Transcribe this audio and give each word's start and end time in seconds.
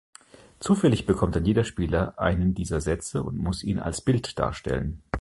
Zufällig 0.59 1.05
bekommt 1.05 1.35
dann 1.35 1.45
jeder 1.45 1.63
Spieler 1.63 2.17
einen 2.17 2.55
dieser 2.55 2.81
Sätze 2.81 3.21
und 3.21 3.37
muss 3.37 3.61
ihn 3.61 3.77
als 3.77 4.01
Bild 4.01 4.39
darstellen. 4.39 5.03